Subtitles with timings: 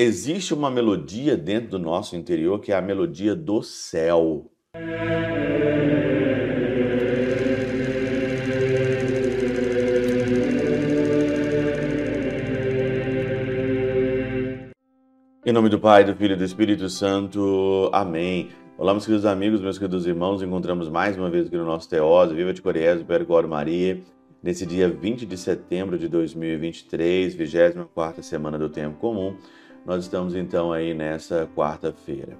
[0.00, 4.48] existe uma melodia dentro do nosso interior que é a melodia do céu.
[15.44, 17.90] Em nome do Pai, do Filho e do Espírito Santo.
[17.92, 18.50] Amém.
[18.76, 20.40] Olá, meus queridos amigos, meus queridos irmãos.
[20.42, 22.34] Encontramos mais uma vez aqui no nosso Teóse.
[22.34, 24.00] Viva de Coriés, Percor Maria.
[24.40, 29.36] Nesse dia 20 de setembro de 2023, 24 semana do Tempo Comum,
[29.84, 32.36] nós estamos então aí nessa quarta-feira.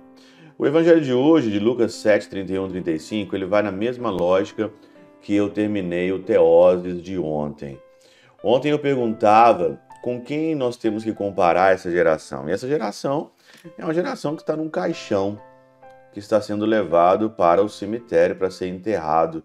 [0.59, 4.70] O evangelho de hoje, de Lucas 7, 31 35, ele vai na mesma lógica
[5.20, 7.80] que eu terminei o Teoses de ontem.
[8.43, 12.48] Ontem eu perguntava com quem nós temos que comparar essa geração.
[12.48, 13.30] E essa geração
[13.77, 15.41] é uma geração que está num caixão,
[16.12, 19.45] que está sendo levado para o cemitério para ser enterrado,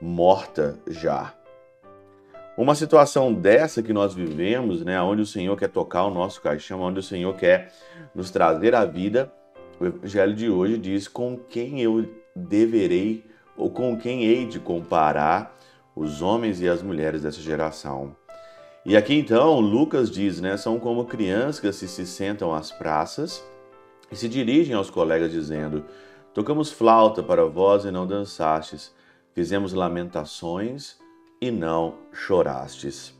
[0.00, 1.37] morta já.
[2.58, 6.80] Uma situação dessa que nós vivemos, né, onde o Senhor quer tocar o nosso caixão,
[6.80, 7.72] onde o Senhor quer
[8.12, 9.32] nos trazer a vida,
[9.78, 13.24] o evangelho de hoje diz com quem eu deverei
[13.56, 15.56] ou com quem hei de comparar
[15.94, 18.16] os homens e as mulheres dessa geração.
[18.84, 23.40] E aqui então, Lucas diz, né, são como crianças que se sentam às praças
[24.10, 25.84] e se dirigem aos colegas dizendo:
[26.34, 28.92] Tocamos flauta para vós e não dançastes,
[29.32, 30.98] fizemos lamentações
[31.40, 33.16] e não chorastes.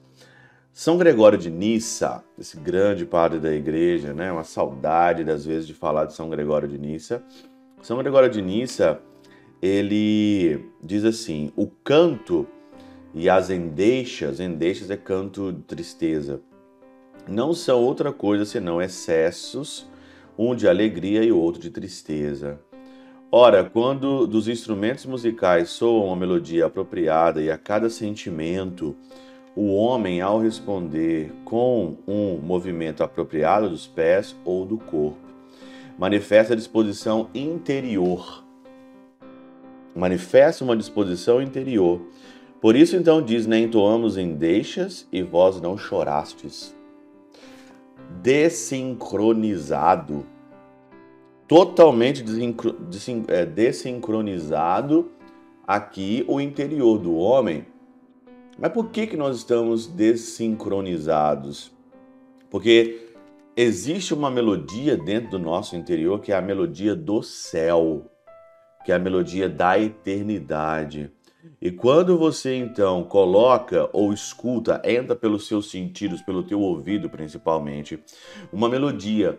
[0.72, 5.74] São Gregório de Nissa, esse grande padre da igreja, né, uma saudade das vezes de
[5.74, 7.22] falar de São Gregório de Nissa.
[7.82, 9.00] São Gregório de Nissa,
[9.60, 12.46] ele diz assim: o canto
[13.12, 16.40] e as endeixas, endeixas é canto de tristeza,
[17.26, 19.88] não são outra coisa senão excessos,
[20.38, 22.60] um de alegria e outro de tristeza.
[23.30, 28.96] Ora, quando dos instrumentos musicais soa uma melodia apropriada e a cada sentimento,
[29.54, 35.18] o homem, ao responder com um movimento apropriado dos pés ou do corpo,
[35.98, 38.44] manifesta disposição interior.
[39.94, 42.00] Manifesta uma disposição interior
[42.60, 46.74] por isso então diz, né, entoamos em deixas e vós não chorastes.
[48.20, 50.26] Desincronizado.
[51.48, 52.22] Totalmente
[53.28, 55.10] é, desincronizado
[55.66, 57.64] aqui o interior do homem.
[58.58, 61.72] Mas por que, que nós estamos desincronizados?
[62.50, 63.14] Porque
[63.56, 68.04] existe uma melodia dentro do nosso interior que é a melodia do céu,
[68.84, 71.10] que é a melodia da eternidade.
[71.62, 77.98] E quando você então coloca ou escuta, entra pelos seus sentidos, pelo teu ouvido principalmente,
[78.52, 79.38] uma melodia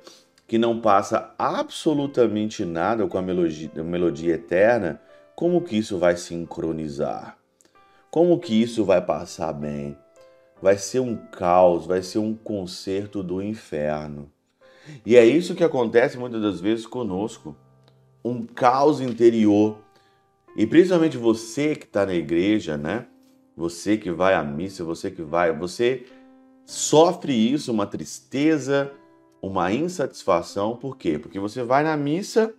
[0.49, 4.99] que não passa absolutamente nada com a melodia, a melodia eterna,
[5.35, 7.37] como que isso vai sincronizar?
[8.09, 9.95] Como que isso vai passar bem?
[10.59, 14.31] Vai ser um caos, vai ser um concerto do inferno.
[15.05, 17.55] E é isso que acontece muitas das vezes conosco.
[18.25, 19.77] Um caos interior
[20.57, 23.05] e principalmente você que está na igreja, né?
[23.55, 26.07] Você que vai à missa, você que vai, você
[26.65, 28.91] sofre isso, uma tristeza,
[29.41, 30.75] uma insatisfação.
[30.75, 31.17] Por quê?
[31.17, 32.53] Porque você vai na missa,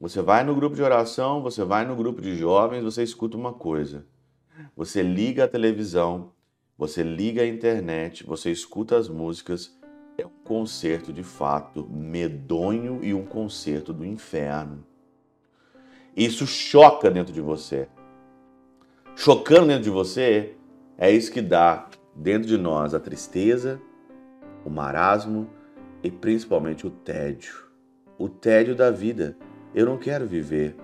[0.00, 3.52] você vai no grupo de oração, você vai no grupo de jovens, você escuta uma
[3.52, 4.04] coisa.
[4.76, 6.32] Você liga a televisão,
[6.76, 9.74] você liga a internet, você escuta as músicas.
[10.18, 14.84] É um concerto de fato medonho e um concerto do inferno.
[16.16, 17.88] Isso choca dentro de você.
[19.14, 20.56] Chocando dentro de você,
[20.96, 23.80] é isso que dá dentro de nós a tristeza,
[24.64, 25.50] o marasmo
[26.06, 27.66] e principalmente o tédio.
[28.16, 29.36] O tédio da vida.
[29.74, 30.76] Eu não quero viver.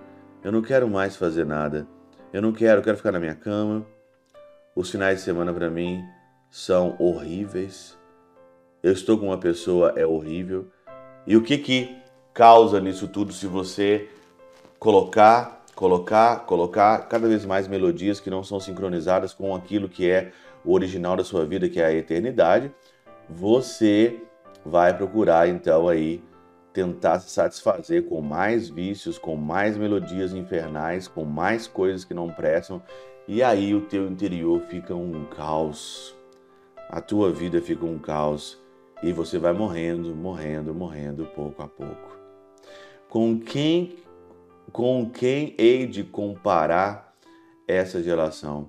[0.43, 1.87] Eu não quero mais fazer nada.
[2.33, 3.87] Eu não quero, eu quero ficar na minha cama.
[4.75, 6.03] Os finais de semana para mim
[6.50, 7.97] são horríveis.
[8.82, 10.66] Eu estou com uma pessoa é horrível.
[11.25, 11.97] E o que que
[12.34, 14.09] causa nisso tudo se você
[14.77, 20.32] colocar, colocar, colocar cada vez mais melodias que não são sincronizadas com aquilo que é
[20.65, 22.72] o original da sua vida, que é a eternidade,
[23.31, 24.21] você
[24.65, 26.23] vai procurar então aí
[26.73, 32.31] tentar se satisfazer com mais vícios, com mais melodias infernais, com mais coisas que não
[32.31, 32.82] prestam,
[33.29, 36.17] e aí o teu interior fica um caos.
[36.88, 38.61] A tua vida fica um caos
[39.03, 42.17] e você vai morrendo, morrendo, morrendo pouco a pouco.
[43.08, 43.97] Com quem
[44.70, 47.15] com quem hei de comparar
[47.69, 48.69] essa geração?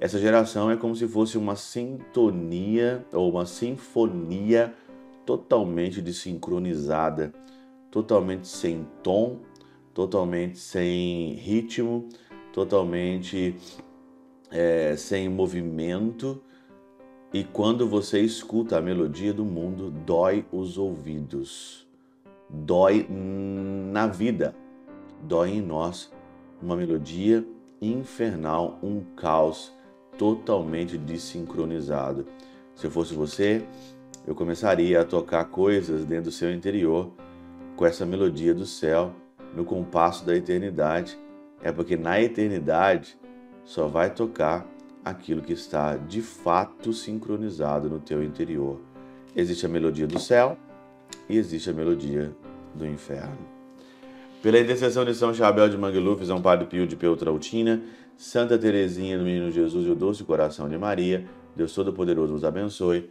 [0.00, 4.74] Essa geração é como se fosse uma sintonia ou uma sinfonia
[5.24, 7.32] totalmente desincronizada,
[7.90, 9.40] totalmente sem tom,
[9.92, 12.08] totalmente sem ritmo,
[12.52, 13.56] totalmente
[14.50, 16.42] é, sem movimento.
[17.32, 21.86] E quando você escuta a melodia do mundo, dói os ouvidos,
[22.48, 24.54] dói na vida,
[25.22, 26.12] dói em nós.
[26.62, 27.44] Uma melodia
[27.80, 29.72] infernal, um caos
[30.16, 32.26] totalmente desincronizado.
[32.74, 33.66] Se eu fosse você,
[34.26, 37.12] eu começaria a tocar coisas dentro do seu interior
[37.76, 39.12] com essa melodia do céu,
[39.54, 41.18] no compasso da eternidade.
[41.62, 43.16] É porque na eternidade
[43.64, 44.66] só vai tocar
[45.04, 48.80] aquilo que está de fato sincronizado no teu interior.
[49.36, 50.56] Existe a melodia do céu
[51.28, 52.34] e existe a melodia
[52.74, 53.54] do inferno.
[54.42, 57.82] Pela intercessão de São Chabel de Mangluf, São Padre Pio de Peutrautina,
[58.16, 63.10] Santa Teresinha do Menino Jesus e o Doce Coração de Maria, Deus Todo-Poderoso vos abençoe.